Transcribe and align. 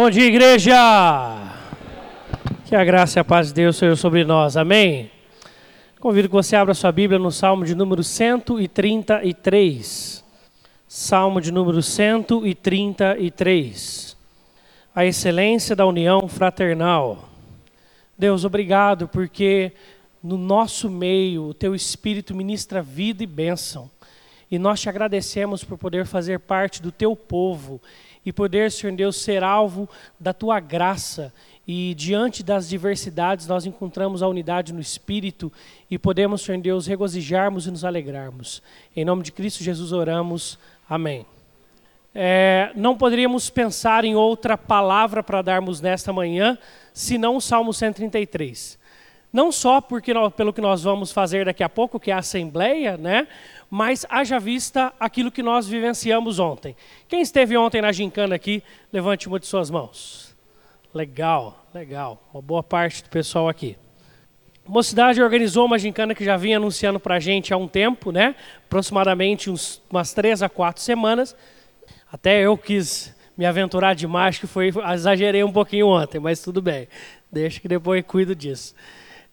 Bom 0.00 0.10
dia, 0.10 0.26
igreja! 0.26 0.76
Que 2.66 2.76
a 2.76 2.84
graça 2.84 3.18
e 3.18 3.20
a 3.20 3.24
paz 3.24 3.48
de 3.48 3.54
Deus 3.54 3.76
sejam 3.76 3.96
sobre 3.96 4.24
nós, 4.24 4.56
amém? 4.56 5.10
Convido 5.98 6.28
que 6.28 6.34
você 6.34 6.54
abra 6.54 6.72
sua 6.72 6.92
Bíblia 6.92 7.18
no 7.18 7.32
Salmo 7.32 7.64
de 7.64 7.74
número 7.74 8.04
133. 8.04 10.24
Salmo 10.86 11.40
de 11.40 11.50
número 11.50 11.82
133. 11.82 14.16
A 14.94 15.04
excelência 15.04 15.74
da 15.74 15.84
união 15.84 16.28
fraternal. 16.28 17.28
Deus, 18.16 18.44
obrigado 18.44 19.08
porque 19.08 19.72
no 20.22 20.38
nosso 20.38 20.88
meio 20.88 21.46
o 21.46 21.54
teu 21.54 21.74
Espírito 21.74 22.36
ministra 22.36 22.80
vida 22.80 23.24
e 23.24 23.26
bênção. 23.26 23.90
E 24.50 24.58
nós 24.58 24.80
te 24.80 24.88
agradecemos 24.88 25.62
por 25.62 25.76
poder 25.76 26.06
fazer 26.06 26.40
parte 26.40 26.80
do 26.80 26.90
teu 26.90 27.14
povo 27.14 27.80
e 28.24 28.32
poder, 28.32 28.70
Senhor 28.70 28.94
Deus, 28.94 29.16
ser 29.16 29.42
alvo 29.42 29.88
da 30.18 30.32
tua 30.32 30.60
graça. 30.60 31.32
E 31.66 31.94
diante 31.94 32.42
das 32.42 32.68
diversidades, 32.68 33.46
nós 33.46 33.66
encontramos 33.66 34.22
a 34.22 34.28
unidade 34.28 34.72
no 34.72 34.80
Espírito 34.80 35.52
e 35.90 35.98
podemos, 35.98 36.42
Senhor 36.42 36.60
Deus, 36.60 36.86
regozijarmos 36.86 37.66
e 37.66 37.70
nos 37.70 37.84
alegrarmos. 37.84 38.62
Em 38.96 39.04
nome 39.04 39.22
de 39.22 39.32
Cristo 39.32 39.62
Jesus 39.62 39.92
oramos. 39.92 40.58
Amém. 40.88 41.26
É, 42.14 42.72
não 42.74 42.96
poderíamos 42.96 43.50
pensar 43.50 44.04
em 44.04 44.16
outra 44.16 44.56
palavra 44.56 45.22
para 45.22 45.42
darmos 45.42 45.80
nesta 45.80 46.12
manhã, 46.12 46.56
senão 46.92 47.36
o 47.36 47.40
Salmo 47.40 47.72
133. 47.72 48.77
Não 49.32 49.52
só 49.52 49.80
porque, 49.80 50.12
pelo 50.36 50.52
que 50.52 50.60
nós 50.60 50.82
vamos 50.82 51.12
fazer 51.12 51.44
daqui 51.44 51.62
a 51.62 51.68
pouco, 51.68 52.00
que 52.00 52.10
é 52.10 52.14
a 52.14 52.18
Assembleia, 52.18 52.96
né? 52.96 53.28
mas 53.70 54.06
haja 54.08 54.38
vista 54.38 54.92
aquilo 54.98 55.30
que 55.30 55.42
nós 55.42 55.68
vivenciamos 55.68 56.38
ontem. 56.38 56.74
Quem 57.06 57.20
esteve 57.20 57.56
ontem 57.56 57.82
na 57.82 57.92
gincana 57.92 58.34
aqui, 58.34 58.62
levante 58.92 59.28
uma 59.28 59.38
de 59.38 59.46
suas 59.46 59.70
mãos. 59.70 60.34
Legal, 60.94 61.66
legal. 61.74 62.22
Uma 62.32 62.40
boa 62.40 62.62
parte 62.62 63.02
do 63.02 63.10
pessoal 63.10 63.48
aqui. 63.48 63.76
A 64.66 64.70
Mocidade 64.70 65.22
organizou 65.22 65.66
uma 65.66 65.78
gincana 65.78 66.14
que 66.14 66.24
já 66.24 66.36
vinha 66.36 66.56
anunciando 66.56 66.98
para 66.98 67.16
a 67.16 67.20
gente 67.20 67.52
há 67.52 67.56
um 67.56 67.68
tempo, 67.68 68.10
né? 68.10 68.34
aproximadamente 68.64 69.50
uns, 69.50 69.82
umas 69.90 70.14
três 70.14 70.42
a 70.42 70.48
quatro 70.48 70.82
semanas. 70.82 71.36
Até 72.10 72.40
eu 72.40 72.56
quis 72.56 73.14
me 73.36 73.44
aventurar 73.44 73.94
demais, 73.94 74.38
que 74.38 74.46
foi 74.46 74.72
exagerei 74.92 75.44
um 75.44 75.52
pouquinho 75.52 75.88
ontem, 75.88 76.18
mas 76.18 76.40
tudo 76.40 76.60
bem. 76.62 76.88
Deixa 77.30 77.60
que 77.60 77.68
depois 77.68 78.02
cuido 78.06 78.34
disso. 78.34 78.74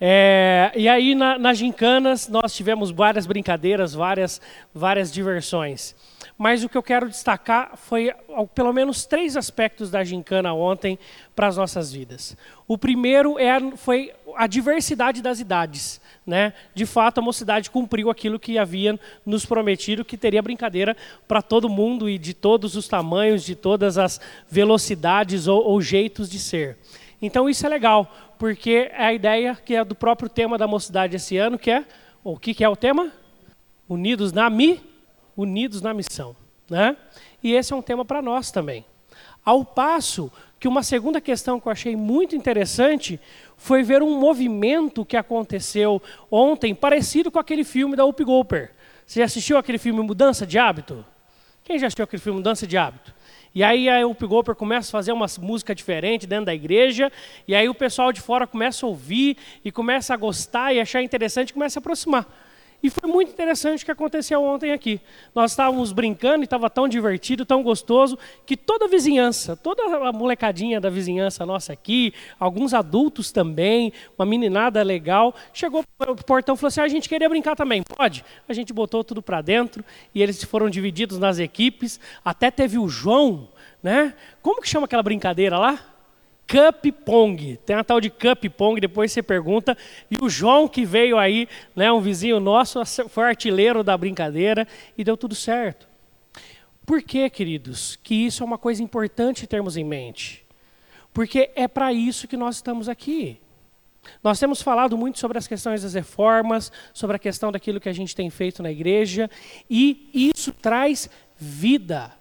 É, 0.00 0.72
e 0.74 0.88
aí, 0.88 1.14
na, 1.14 1.38
nas 1.38 1.58
gincanas, 1.58 2.28
nós 2.28 2.54
tivemos 2.54 2.90
várias 2.90 3.26
brincadeiras, 3.26 3.94
várias, 3.94 4.40
várias 4.74 5.12
diversões. 5.12 5.94
Mas 6.36 6.64
o 6.64 6.68
que 6.68 6.76
eu 6.76 6.82
quero 6.82 7.08
destacar 7.08 7.76
foi 7.76 8.12
pelo 8.54 8.72
menos 8.72 9.06
três 9.06 9.36
aspectos 9.36 9.90
da 9.90 10.02
gincana 10.02 10.52
ontem 10.52 10.98
para 11.34 11.46
as 11.46 11.56
nossas 11.56 11.92
vidas. 11.92 12.36
O 12.66 12.76
primeiro 12.76 13.38
é, 13.38 13.58
foi 13.76 14.12
a 14.36 14.48
diversidade 14.48 15.22
das 15.22 15.38
idades. 15.38 16.00
Né? 16.26 16.52
De 16.74 16.86
fato, 16.86 17.18
a 17.18 17.22
mocidade 17.22 17.70
cumpriu 17.70 18.10
aquilo 18.10 18.38
que 18.38 18.58
havia 18.58 18.98
nos 19.24 19.46
prometido, 19.46 20.04
que 20.04 20.16
teria 20.16 20.42
brincadeira 20.42 20.96
para 21.28 21.40
todo 21.40 21.68
mundo 21.68 22.08
e 22.08 22.18
de 22.18 22.34
todos 22.34 22.74
os 22.74 22.88
tamanhos, 22.88 23.44
de 23.44 23.54
todas 23.54 23.96
as 23.96 24.20
velocidades 24.50 25.46
ou, 25.46 25.62
ou 25.62 25.80
jeitos 25.80 26.28
de 26.28 26.40
ser. 26.40 26.78
Então 27.20 27.48
isso 27.48 27.64
é 27.64 27.68
legal, 27.68 28.10
porque 28.38 28.90
é 28.92 29.04
a 29.04 29.12
ideia 29.12 29.56
que 29.56 29.74
é 29.74 29.84
do 29.84 29.94
próprio 29.94 30.28
tema 30.28 30.58
da 30.58 30.66
mocidade 30.66 31.16
esse 31.16 31.36
ano, 31.36 31.58
que 31.58 31.70
é 31.70 31.84
o 32.22 32.38
que, 32.38 32.54
que 32.54 32.64
é 32.64 32.68
o 32.68 32.76
tema? 32.76 33.12
Unidos 33.88 34.32
na 34.32 34.48
mi, 34.48 34.80
unidos 35.36 35.82
na 35.82 35.92
missão, 35.92 36.34
né? 36.70 36.96
E 37.42 37.52
esse 37.52 37.72
é 37.72 37.76
um 37.76 37.82
tema 37.82 38.04
para 38.04 38.22
nós 38.22 38.50
também. 38.50 38.84
Ao 39.44 39.64
passo 39.64 40.32
que 40.58 40.66
uma 40.66 40.82
segunda 40.82 41.20
questão 41.20 41.60
que 41.60 41.68
eu 41.68 41.72
achei 41.72 41.94
muito 41.94 42.34
interessante 42.34 43.20
foi 43.56 43.82
ver 43.82 44.02
um 44.02 44.18
movimento 44.18 45.04
que 45.04 45.16
aconteceu 45.16 46.00
ontem, 46.30 46.74
parecido 46.74 47.30
com 47.30 47.38
aquele 47.38 47.64
filme 47.64 47.94
da 47.94 48.06
Up 48.06 48.24
Golper. 48.24 48.70
Você 49.06 49.20
já 49.20 49.26
assistiu 49.26 49.58
aquele 49.58 49.76
filme 49.76 50.00
Mudança 50.00 50.46
de 50.46 50.58
Hábito? 50.58 51.04
Quem 51.62 51.78
já 51.78 51.86
assistiu 51.86 52.04
aquele 52.04 52.22
filme 52.22 52.38
Mudança 52.38 52.66
de 52.66 52.78
Hábito? 52.78 53.14
E 53.54 53.62
aí 53.62 53.88
a 53.88 54.04
Up 54.06 54.26
Golper 54.26 54.54
começa 54.54 54.88
a 54.88 54.92
fazer 54.92 55.12
uma 55.12 55.26
música 55.40 55.74
diferente 55.74 56.26
dentro 56.26 56.46
da 56.46 56.54
igreja, 56.54 57.12
e 57.46 57.54
aí 57.54 57.68
o 57.68 57.74
pessoal 57.74 58.12
de 58.12 58.20
fora 58.20 58.46
começa 58.46 58.84
a 58.84 58.88
ouvir, 58.88 59.36
e 59.64 59.70
começa 59.70 60.12
a 60.12 60.16
gostar 60.16 60.74
e 60.74 60.80
achar 60.80 61.02
interessante, 61.02 61.52
começa 61.52 61.78
a 61.78 61.80
aproximar. 61.80 62.26
E 62.84 62.90
foi 62.90 63.10
muito 63.10 63.30
interessante 63.30 63.80
o 63.80 63.84
que 63.86 63.90
aconteceu 63.90 64.42
ontem 64.44 64.70
aqui. 64.70 65.00
Nós 65.34 65.52
estávamos 65.52 65.90
brincando 65.90 66.42
e 66.42 66.44
estava 66.44 66.68
tão 66.68 66.86
divertido, 66.86 67.46
tão 67.46 67.62
gostoso, 67.62 68.18
que 68.44 68.58
toda 68.58 68.84
a 68.84 68.88
vizinhança, 68.88 69.56
toda 69.56 69.82
a 70.06 70.12
molecadinha 70.12 70.78
da 70.78 70.90
vizinhança 70.90 71.46
nossa 71.46 71.72
aqui, 71.72 72.12
alguns 72.38 72.74
adultos 72.74 73.32
também, 73.32 73.90
uma 74.18 74.26
meninada 74.26 74.82
legal, 74.82 75.34
chegou 75.54 75.82
para 75.96 76.12
o 76.12 76.14
portão 76.14 76.54
e 76.54 76.58
falou 76.58 76.68
assim: 76.68 76.80
ah, 76.82 76.84
a 76.84 76.88
gente 76.88 77.08
queria 77.08 77.26
brincar 77.26 77.56
também, 77.56 77.82
pode? 77.82 78.22
A 78.46 78.52
gente 78.52 78.70
botou 78.70 79.02
tudo 79.02 79.22
para 79.22 79.40
dentro 79.40 79.82
e 80.14 80.22
eles 80.22 80.44
foram 80.44 80.68
divididos 80.68 81.18
nas 81.18 81.38
equipes. 81.38 81.98
Até 82.22 82.50
teve 82.50 82.76
o 82.76 82.86
João, 82.86 83.48
né? 83.82 84.12
Como 84.42 84.60
que 84.60 84.68
chama 84.68 84.84
aquela 84.84 85.02
brincadeira 85.02 85.56
lá? 85.56 85.93
Cup 86.46 86.86
Pong. 87.04 87.56
Tem 87.64 87.76
uma 87.76 87.84
tal 87.84 88.00
de 88.00 88.10
Cup 88.10 88.44
Pong, 88.56 88.80
depois 88.80 89.12
você 89.12 89.22
pergunta. 89.22 89.76
E 90.10 90.16
o 90.22 90.28
João, 90.28 90.68
que 90.68 90.84
veio 90.84 91.18
aí, 91.18 91.48
né, 91.74 91.90
um 91.90 92.00
vizinho 92.00 92.38
nosso, 92.40 92.80
foi 93.08 93.24
artilheiro 93.24 93.82
da 93.82 93.96
brincadeira 93.96 94.66
e 94.96 95.04
deu 95.04 95.16
tudo 95.16 95.34
certo. 95.34 95.88
Por 96.86 97.02
que, 97.02 97.28
queridos, 97.30 97.98
que 98.02 98.14
isso 98.14 98.42
é 98.42 98.46
uma 98.46 98.58
coisa 98.58 98.82
importante 98.82 99.46
termos 99.46 99.76
em 99.76 99.84
mente? 99.84 100.44
Porque 101.12 101.50
é 101.54 101.66
para 101.66 101.92
isso 101.92 102.28
que 102.28 102.36
nós 102.36 102.56
estamos 102.56 102.88
aqui. 102.88 103.40
Nós 104.22 104.38
temos 104.38 104.60
falado 104.60 104.98
muito 104.98 105.18
sobre 105.18 105.38
as 105.38 105.46
questões 105.46 105.82
das 105.82 105.94
reformas, 105.94 106.70
sobre 106.92 107.16
a 107.16 107.18
questão 107.18 107.50
daquilo 107.50 107.80
que 107.80 107.88
a 107.88 107.92
gente 107.92 108.14
tem 108.14 108.28
feito 108.28 108.62
na 108.62 108.70
igreja, 108.70 109.30
e 109.68 110.10
isso 110.12 110.52
traz 110.52 111.08
vida. 111.36 112.12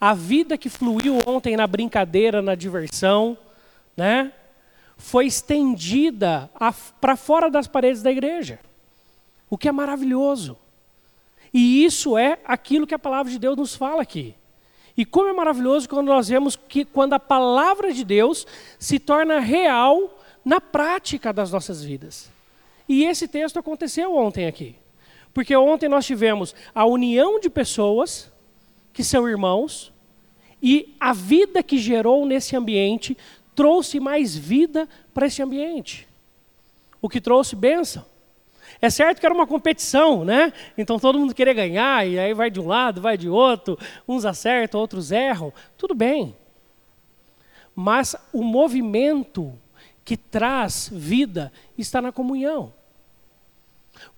A 0.00 0.14
vida 0.14 0.56
que 0.56 0.70
fluiu 0.70 1.18
ontem 1.26 1.56
na 1.56 1.66
brincadeira, 1.66 2.40
na 2.40 2.54
diversão, 2.54 3.36
né, 3.96 4.32
foi 4.96 5.26
estendida 5.26 6.50
para 7.00 7.16
fora 7.16 7.50
das 7.50 7.66
paredes 7.66 8.02
da 8.02 8.10
igreja. 8.10 8.58
O 9.48 9.58
que 9.58 9.68
é 9.68 9.72
maravilhoso. 9.72 10.56
E 11.52 11.84
isso 11.84 12.16
é 12.16 12.38
aquilo 12.44 12.86
que 12.86 12.94
a 12.94 12.98
palavra 12.98 13.30
de 13.30 13.38
Deus 13.38 13.56
nos 13.56 13.74
fala 13.74 14.02
aqui. 14.02 14.34
E 14.96 15.04
como 15.04 15.28
é 15.28 15.32
maravilhoso 15.32 15.88
quando 15.88 16.08
nós 16.08 16.28
vemos 16.28 16.56
que 16.56 16.84
quando 16.84 17.14
a 17.14 17.20
palavra 17.20 17.92
de 17.92 18.04
Deus 18.04 18.46
se 18.78 18.98
torna 18.98 19.40
real 19.40 20.18
na 20.44 20.60
prática 20.60 21.32
das 21.32 21.50
nossas 21.50 21.82
vidas. 21.82 22.30
E 22.88 23.04
esse 23.04 23.28
texto 23.28 23.58
aconteceu 23.58 24.14
ontem 24.14 24.46
aqui. 24.46 24.76
Porque 25.32 25.54
ontem 25.56 25.88
nós 25.88 26.06
tivemos 26.06 26.54
a 26.74 26.84
união 26.84 27.38
de 27.38 27.48
pessoas 27.48 28.30
que 28.92 29.04
são 29.04 29.28
irmãos, 29.28 29.92
e 30.62 30.94
a 31.00 31.12
vida 31.12 31.62
que 31.62 31.78
gerou 31.78 32.26
nesse 32.26 32.54
ambiente 32.56 33.16
trouxe 33.54 33.98
mais 33.98 34.36
vida 34.36 34.88
para 35.14 35.26
esse 35.26 35.42
ambiente. 35.42 36.08
O 37.00 37.08
que 37.08 37.20
trouxe 37.20 37.56
bênção. 37.56 38.04
É 38.80 38.88
certo 38.88 39.20
que 39.20 39.26
era 39.26 39.34
uma 39.34 39.46
competição, 39.46 40.24
né? 40.24 40.52
Então 40.76 40.98
todo 40.98 41.18
mundo 41.18 41.34
queria 41.34 41.52
ganhar, 41.52 42.06
e 42.06 42.18
aí 42.18 42.32
vai 42.32 42.50
de 42.50 42.60
um 42.60 42.66
lado, 42.66 43.00
vai 43.00 43.16
de 43.16 43.28
outro, 43.28 43.78
uns 44.08 44.24
acertam, 44.24 44.80
outros 44.80 45.10
erram. 45.10 45.52
Tudo 45.76 45.94
bem. 45.94 46.36
Mas 47.74 48.16
o 48.32 48.42
movimento 48.42 49.52
que 50.04 50.16
traz 50.16 50.90
vida 50.92 51.52
está 51.76 52.00
na 52.00 52.12
comunhão. 52.12 52.72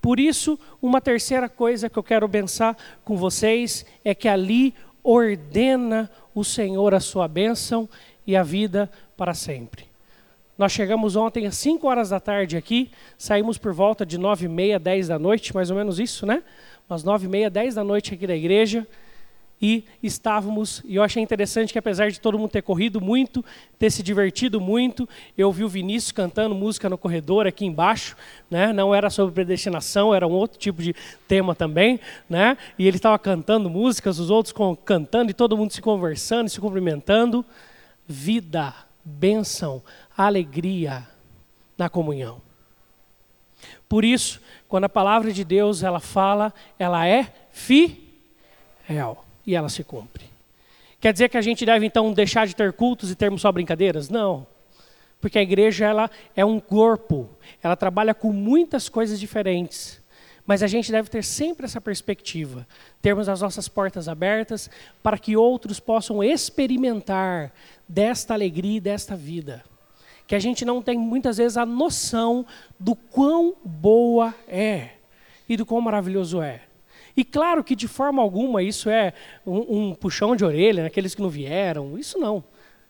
Por 0.00 0.18
isso, 0.18 0.58
uma 0.80 1.00
terceira 1.00 1.48
coisa 1.48 1.88
que 1.88 1.98
eu 1.98 2.02
quero 2.02 2.28
pensar 2.28 2.76
com 3.04 3.16
vocês 3.16 3.84
é 4.04 4.14
que 4.14 4.28
ali 4.28 4.74
ordena 5.02 6.10
o 6.34 6.44
Senhor 6.44 6.94
a 6.94 7.00
sua 7.00 7.26
bênção 7.28 7.88
e 8.26 8.36
a 8.36 8.42
vida 8.42 8.90
para 9.16 9.34
sempre. 9.34 9.84
Nós 10.56 10.72
chegamos 10.72 11.16
ontem 11.16 11.46
às 11.46 11.56
5 11.56 11.86
horas 11.86 12.10
da 12.10 12.20
tarde 12.20 12.56
aqui, 12.56 12.90
saímos 13.18 13.58
por 13.58 13.72
volta 13.72 14.04
de 14.06 14.18
9 14.18 14.44
e 14.44 14.48
meia, 14.48 14.78
10 14.78 15.08
da 15.08 15.18
noite, 15.18 15.54
mais 15.54 15.70
ou 15.70 15.76
menos 15.76 15.98
isso, 15.98 16.24
né? 16.26 16.42
Umas 16.88 17.02
9 17.02 17.26
e 17.26 17.28
meia, 17.28 17.50
10 17.50 17.74
da 17.74 17.84
noite 17.84 18.14
aqui 18.14 18.26
da 18.26 18.36
igreja 18.36 18.86
e 19.62 19.84
estávamos, 20.02 20.82
e 20.84 20.96
eu 20.96 21.04
achei 21.04 21.22
interessante 21.22 21.72
que 21.72 21.78
apesar 21.78 22.10
de 22.10 22.18
todo 22.18 22.36
mundo 22.36 22.50
ter 22.50 22.62
corrido 22.62 23.00
muito, 23.00 23.44
ter 23.78 23.92
se 23.92 24.02
divertido 24.02 24.60
muito, 24.60 25.08
eu 25.38 25.52
vi 25.52 25.62
o 25.62 25.68
Vinícius 25.68 26.10
cantando 26.10 26.52
música 26.52 26.88
no 26.88 26.98
corredor 26.98 27.46
aqui 27.46 27.64
embaixo, 27.64 28.16
né? 28.50 28.72
não 28.72 28.92
era 28.92 29.08
sobre 29.08 29.32
predestinação, 29.32 30.12
era 30.12 30.26
um 30.26 30.32
outro 30.32 30.58
tipo 30.58 30.82
de 30.82 30.92
tema 31.28 31.54
também, 31.54 32.00
né? 32.28 32.58
e 32.76 32.88
ele 32.88 32.96
estava 32.96 33.16
cantando 33.20 33.70
músicas, 33.70 34.18
os 34.18 34.30
outros 34.30 34.52
cantando, 34.84 35.30
e 35.30 35.34
todo 35.34 35.56
mundo 35.56 35.72
se 35.72 35.80
conversando, 35.80 36.48
se 36.48 36.60
cumprimentando. 36.60 37.44
Vida, 38.04 38.74
bênção, 39.04 39.80
alegria 40.16 41.06
na 41.78 41.88
comunhão. 41.88 42.42
Por 43.88 44.04
isso, 44.04 44.40
quando 44.68 44.84
a 44.84 44.88
palavra 44.88 45.32
de 45.32 45.44
Deus 45.44 45.84
ela 45.84 46.00
fala, 46.00 46.52
ela 46.80 47.06
é 47.06 47.32
fiel 47.52 49.24
e 49.46 49.54
ela 49.54 49.68
se 49.68 49.82
cumpre. 49.84 50.24
Quer 51.00 51.12
dizer 51.12 51.28
que 51.28 51.36
a 51.36 51.42
gente 51.42 51.66
deve 51.66 51.84
então 51.84 52.12
deixar 52.12 52.46
de 52.46 52.54
ter 52.54 52.72
cultos 52.72 53.10
e 53.10 53.16
termos 53.16 53.40
só 53.42 53.50
brincadeiras? 53.50 54.08
Não. 54.08 54.46
Porque 55.20 55.38
a 55.38 55.42
igreja 55.42 55.84
ela 55.84 56.10
é 56.36 56.44
um 56.44 56.60
corpo, 56.60 57.28
ela 57.62 57.76
trabalha 57.76 58.14
com 58.14 58.32
muitas 58.32 58.88
coisas 58.88 59.18
diferentes. 59.18 60.00
Mas 60.44 60.62
a 60.62 60.66
gente 60.66 60.90
deve 60.90 61.08
ter 61.08 61.22
sempre 61.22 61.66
essa 61.66 61.80
perspectiva, 61.80 62.66
termos 63.00 63.28
as 63.28 63.40
nossas 63.40 63.68
portas 63.68 64.08
abertas 64.08 64.68
para 65.02 65.16
que 65.16 65.36
outros 65.36 65.78
possam 65.78 66.22
experimentar 66.22 67.52
desta 67.88 68.34
alegria 68.34 68.78
e 68.78 68.80
desta 68.80 69.14
vida. 69.14 69.64
Que 70.26 70.34
a 70.34 70.40
gente 70.40 70.64
não 70.64 70.82
tem 70.82 70.98
muitas 70.98 71.36
vezes 71.36 71.56
a 71.56 71.66
noção 71.66 72.44
do 72.78 72.96
quão 72.96 73.54
boa 73.64 74.34
é 74.48 74.90
e 75.48 75.56
do 75.56 75.66
quão 75.66 75.80
maravilhoso 75.80 76.42
é. 76.42 76.62
E 77.16 77.24
claro 77.24 77.62
que 77.62 77.76
de 77.76 77.88
forma 77.88 78.22
alguma 78.22 78.62
isso 78.62 78.88
é 78.88 79.12
um, 79.46 79.90
um 79.90 79.94
puxão 79.94 80.34
de 80.34 80.44
orelha 80.44 80.82
naqueles 80.82 81.14
que 81.14 81.22
não 81.22 81.28
vieram, 81.28 81.98
isso 81.98 82.18
não, 82.18 82.42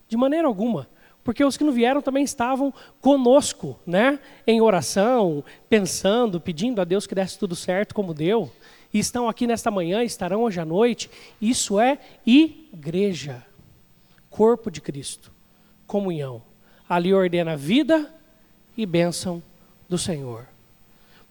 de 0.08 0.16
maneira 0.16 0.46
alguma 0.46 0.88
porque 1.24 1.44
os 1.44 1.56
que 1.56 1.64
não 1.64 1.72
vieram 1.72 2.02
também 2.02 2.24
estavam 2.24 2.72
conosco, 3.00 3.78
né, 3.86 4.18
em 4.46 4.60
oração, 4.60 5.44
pensando, 5.68 6.40
pedindo 6.40 6.80
a 6.80 6.84
Deus 6.84 7.06
que 7.06 7.14
desse 7.14 7.38
tudo 7.38 7.54
certo 7.54 7.94
como 7.94 8.12
deu, 8.12 8.50
e 8.92 8.98
estão 8.98 9.28
aqui 9.28 9.46
nesta 9.46 9.70
manhã, 9.70 10.02
estarão 10.02 10.42
hoje 10.42 10.60
à 10.60 10.64
noite. 10.64 11.10
Isso 11.40 11.80
é 11.80 11.98
igreja, 12.26 13.44
corpo 14.28 14.70
de 14.70 14.80
Cristo, 14.80 15.32
comunhão. 15.86 16.42
Ali 16.88 17.14
ordena 17.14 17.56
vida 17.56 18.12
e 18.76 18.84
bênção 18.84 19.42
do 19.88 19.96
Senhor. 19.96 20.51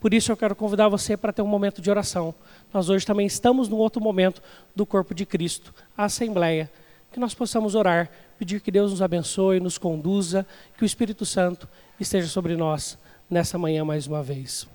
Por 0.01 0.13
isso 0.13 0.31
eu 0.31 0.35
quero 0.35 0.55
convidar 0.55 0.89
você 0.89 1.15
para 1.15 1.31
ter 1.31 1.43
um 1.43 1.47
momento 1.47 1.79
de 1.79 1.89
oração. 1.89 2.33
Nós 2.73 2.89
hoje 2.89 3.05
também 3.05 3.27
estamos 3.27 3.69
no 3.69 3.77
outro 3.77 4.01
momento 4.01 4.41
do 4.75 4.83
corpo 4.83 5.13
de 5.13 5.27
Cristo, 5.27 5.73
a 5.95 6.05
Assembleia, 6.05 6.69
que 7.11 7.19
nós 7.19 7.35
possamos 7.35 7.75
orar 7.75 8.09
pedir 8.41 8.59
que 8.59 8.71
Deus 8.71 8.89
nos 8.89 9.03
abençoe, 9.03 9.59
nos 9.59 9.77
conduza, 9.77 10.47
que 10.75 10.83
o 10.83 10.85
Espírito 10.85 11.27
Santo 11.27 11.69
esteja 11.99 12.27
sobre 12.27 12.57
nós 12.57 12.97
nessa 13.29 13.55
manhã 13.55 13.85
mais 13.85 14.07
uma 14.07 14.23
vez. 14.23 14.67